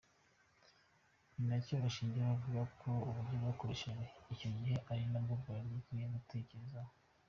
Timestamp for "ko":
2.81-2.89